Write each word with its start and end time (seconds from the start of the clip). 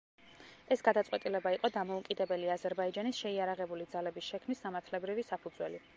ეს 0.75 0.81
გადაწყვეტილება 0.87 1.51
იყო 1.57 1.71
დამოუკიდებელი 1.75 2.49
აზერბაიჯანის 2.55 3.19
შეიარაღებული 3.27 3.89
ძალების 3.95 4.33
შექმნის 4.35 4.65
სამართლებრივი 4.67 5.29
საფუძველი. 5.33 5.89